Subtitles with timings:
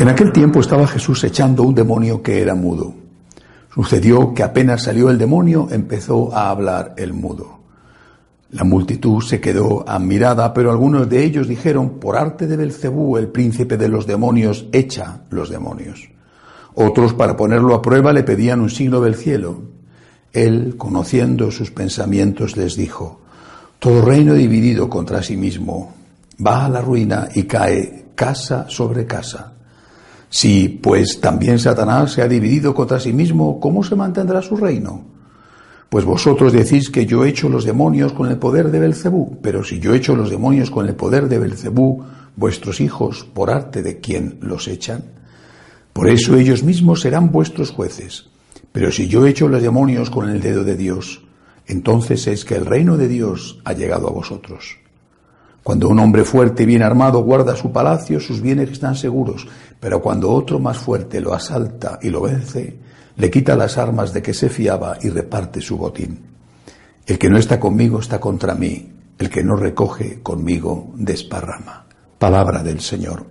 [0.00, 2.94] En aquel tiempo estaba Jesús echando un demonio que era mudo.
[3.74, 7.58] Sucedió que apenas salió el demonio, empezó a hablar el mudo.
[8.52, 13.28] La multitud se quedó admirada, pero algunos de ellos dijeron, por arte de Belcebú, el
[13.28, 16.08] príncipe de los demonios, echa los demonios.
[16.72, 19.60] Otros, para ponerlo a prueba, le pedían un signo del cielo.
[20.32, 23.20] Él, conociendo sus pensamientos, les dijo,
[23.78, 25.92] todo reino dividido contra sí mismo
[26.42, 29.59] va a la ruina y cae casa sobre casa.
[30.30, 35.04] Si, pues, también Satanás se ha dividido contra sí mismo, ¿cómo se mantendrá su reino?
[35.88, 39.80] Pues vosotros decís que yo echo los demonios con el poder de Belcebú, pero si
[39.80, 42.04] yo echo los demonios con el poder de Belcebú,
[42.36, 45.02] vuestros hijos, por arte de quién los echan.
[45.92, 48.26] Por eso ellos mismos serán vuestros jueces.
[48.70, 51.22] Pero si yo echo los demonios con el dedo de Dios,
[51.66, 54.78] entonces es que el reino de Dios ha llegado a vosotros.
[55.62, 59.46] Cuando un hombre fuerte y bien armado guarda su palacio, sus bienes están seguros,
[59.80, 62.76] pero cuando otro más fuerte lo asalta y lo vence,
[63.16, 66.20] le quita las armas de que se fiaba y reparte su botín.
[67.06, 71.86] El que no está conmigo está contra mí, el que no recoge conmigo desparrama.
[72.18, 73.24] Palabra del Señor.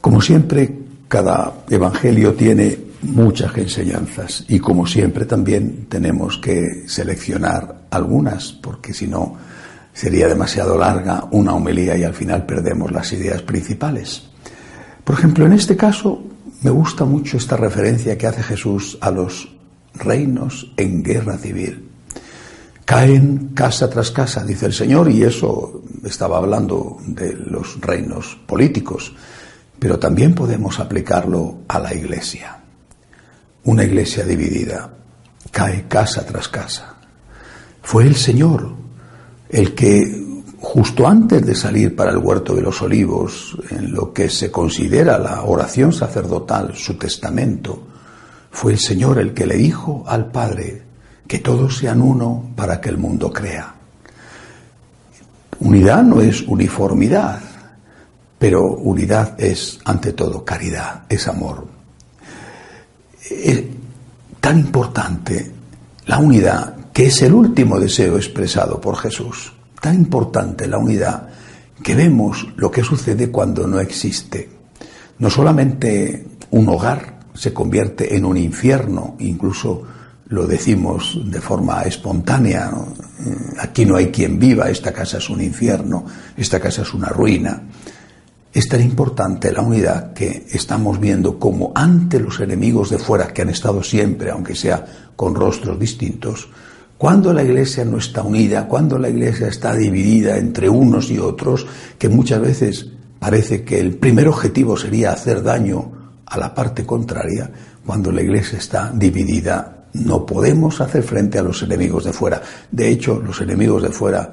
[0.00, 8.52] Como siempre, cada evangelio tiene muchas enseñanzas y como siempre también tenemos que seleccionar algunas
[8.52, 9.36] porque si no
[9.94, 14.24] sería demasiado larga una homilía y al final perdemos las ideas principales.
[15.04, 16.22] Por ejemplo, en este caso
[16.62, 19.48] me gusta mucho esta referencia que hace Jesús a los
[19.94, 21.88] reinos en guerra civil.
[22.84, 29.14] Caen casa tras casa, dice el Señor, y eso estaba hablando de los reinos políticos,
[29.78, 32.60] pero también podemos aplicarlo a la iglesia.
[33.64, 34.90] Una iglesia dividida
[35.50, 36.96] cae casa tras casa.
[37.82, 38.83] Fue el Señor
[39.54, 40.02] el que
[40.58, 45.16] justo antes de salir para el huerto de los olivos, en lo que se considera
[45.16, 47.86] la oración sacerdotal, su testamento,
[48.50, 50.82] fue el Señor el que le dijo al Padre
[51.28, 53.74] que todos sean uno para que el mundo crea.
[55.60, 57.40] Unidad no es uniformidad,
[58.36, 61.68] pero unidad es ante todo caridad, es amor.
[63.30, 63.62] Es
[64.40, 65.52] tan importante
[66.06, 69.52] la unidad que es el último deseo expresado por Jesús.
[69.80, 71.28] Tan importante la unidad
[71.82, 74.48] que vemos lo que sucede cuando no existe.
[75.18, 79.82] No solamente un hogar se convierte en un infierno, incluso
[80.28, 82.70] lo decimos de forma espontánea,
[83.58, 86.06] aquí no hay quien viva, esta casa es un infierno,
[86.36, 87.60] esta casa es una ruina.
[88.52, 93.42] Es tan importante la unidad que estamos viendo como ante los enemigos de fuera, que
[93.42, 96.48] han estado siempre, aunque sea con rostros distintos,
[96.98, 101.66] cuando la iglesia no está unida, cuando la iglesia está dividida entre unos y otros,
[101.98, 102.88] que muchas veces
[103.18, 105.92] parece que el primer objetivo sería hacer daño
[106.26, 107.50] a la parte contraria,
[107.84, 112.42] cuando la iglesia está dividida, no podemos hacer frente a los enemigos de fuera.
[112.70, 114.32] De hecho, los enemigos de fuera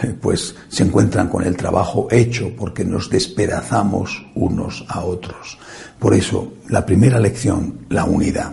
[0.20, 5.58] pues se encuentran con el trabajo hecho porque nos despedazamos unos a otros.
[5.98, 8.52] Por eso, la primera lección, la unidad.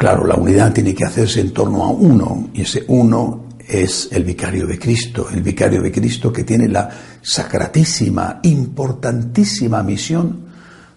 [0.00, 4.24] Claro, la unidad tiene que hacerse en torno a uno, y ese uno es el
[4.24, 6.88] vicario de Cristo, el vicario de Cristo que tiene la
[7.20, 10.46] sacratísima, importantísima misión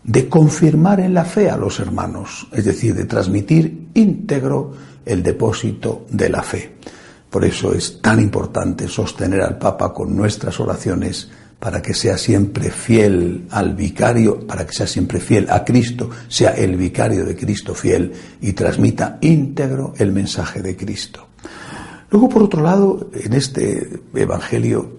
[0.06, 4.72] de confirmar en la fe a los hermanos, es decir, de transmitir íntegro
[5.06, 6.78] el depósito de la fe.
[7.30, 11.30] Por eso es tan importante sostener al Papa con nuestras oraciones
[11.64, 16.52] para que sea siempre fiel al vicario, para que sea siempre fiel a Cristo, sea
[16.52, 18.12] el vicario de Cristo fiel
[18.42, 21.26] y transmita íntegro el mensaje de Cristo.
[22.10, 24.92] Luego, por otro lado, en este Evangelio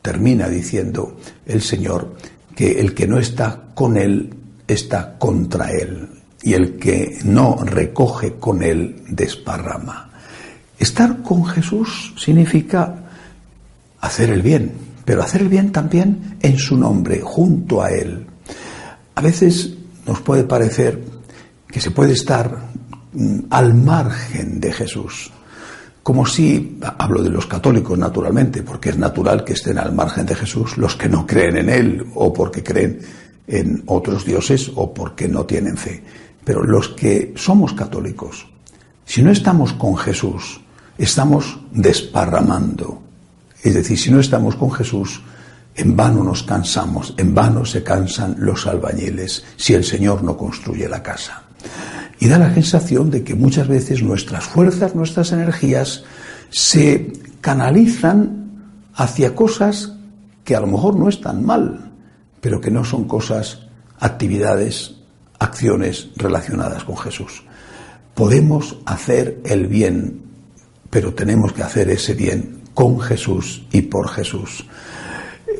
[0.00, 2.14] termina diciendo el Señor
[2.54, 4.32] que el que no está con Él
[4.68, 6.08] está contra Él
[6.40, 10.08] y el que no recoge con Él desparrama.
[10.78, 12.94] Estar con Jesús significa
[14.00, 18.26] hacer el bien, pero hacer el bien también en su nombre, junto a Él.
[19.14, 19.74] A veces
[20.06, 21.02] nos puede parecer
[21.68, 22.70] que se puede estar
[23.12, 25.30] mm, al margen de Jesús.
[26.02, 30.34] Como si, hablo de los católicos naturalmente, porque es natural que estén al margen de
[30.34, 33.00] Jesús los que no creen en Él o porque creen
[33.46, 36.02] en otros dioses o porque no tienen fe.
[36.44, 38.46] Pero los que somos católicos,
[39.04, 40.60] si no estamos con Jesús,
[40.98, 43.00] estamos desparramando.
[43.62, 45.22] Es decir, si no estamos con Jesús,
[45.74, 50.88] en vano nos cansamos, en vano se cansan los albañiles si el Señor no construye
[50.88, 51.44] la casa.
[52.18, 56.04] Y da la sensación de que muchas veces nuestras fuerzas, nuestras energías
[56.50, 58.50] se canalizan
[58.94, 59.94] hacia cosas
[60.44, 61.92] que a lo mejor no están mal,
[62.40, 63.60] pero que no son cosas,
[63.98, 64.96] actividades,
[65.38, 67.44] acciones relacionadas con Jesús.
[68.14, 70.20] Podemos hacer el bien,
[70.90, 74.64] pero tenemos que hacer ese bien con Jesús y por Jesús.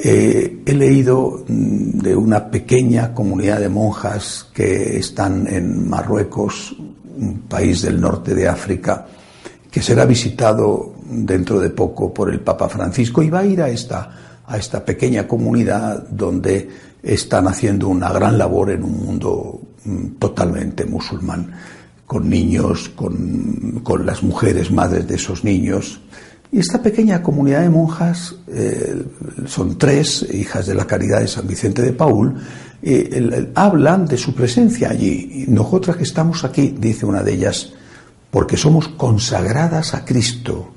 [0.05, 6.75] Eh, he leído mm, de una pequeña comunidad de monjas que están en Marruecos,
[7.17, 9.07] un país del norte de África,
[9.71, 13.69] que será visitado dentro de poco por el Papa Francisco y va a ir a
[13.69, 16.69] esta, a esta pequeña comunidad donde
[17.03, 21.53] están haciendo una gran labor en un mundo mm, totalmente musulmán,
[22.07, 26.01] con niños, con, con las mujeres madres de esos niños,
[26.53, 29.03] y esta pequeña comunidad de monjas, eh,
[29.47, 32.35] son tres, hijas de la caridad de San Vicente de Paul,
[32.83, 35.47] eh, hablan de su presencia allí.
[35.47, 37.73] Y nosotras que estamos aquí, dice una de ellas,
[38.31, 40.71] porque somos consagradas a Cristo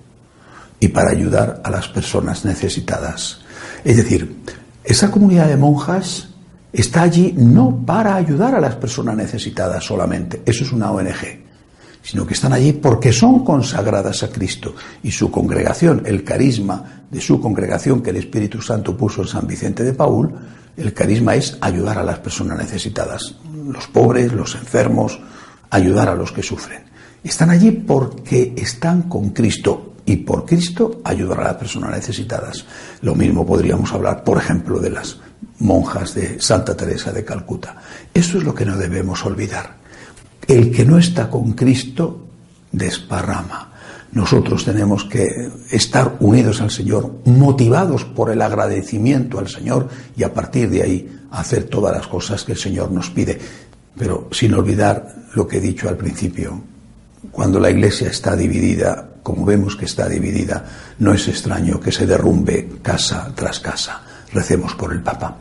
[0.80, 3.42] y para ayudar a las personas necesitadas.
[3.84, 4.44] Es decir,
[4.82, 6.30] esa comunidad de monjas
[6.72, 11.45] está allí no para ayudar a las personas necesitadas solamente, eso es una ONG
[12.06, 17.20] sino que están allí porque son consagradas a Cristo y su congregación, el carisma de
[17.20, 20.32] su congregación que el Espíritu Santo puso en San Vicente de Paul,
[20.78, 23.36] el carisma es ayudar a las personas necesitadas,
[23.68, 25.20] los pobres, los enfermos,
[25.72, 26.84] ayudar a los que sufren.
[27.24, 32.66] Están allí porque están con Cristo y por Cristo ayudar a las personas necesitadas.
[33.02, 35.18] Lo mismo podríamos hablar, por ejemplo, de las
[35.58, 37.78] monjas de Santa Teresa de Calcuta.
[38.14, 39.85] Eso es lo que no debemos olvidar
[40.48, 42.28] el que no está con Cristo
[42.72, 43.72] desparrama.
[44.12, 50.34] Nosotros tenemos que estar unidos al Señor, motivados por el agradecimiento al Señor y a
[50.34, 53.38] partir de ahí hacer todas las cosas que el Señor nos pide.
[53.98, 56.62] Pero sin olvidar lo que he dicho al principio,
[57.32, 60.66] cuando la Iglesia está dividida, como vemos que está dividida,
[61.00, 64.02] no es extraño que se derrumbe casa tras casa.
[64.32, 65.36] Recemos por el Papa.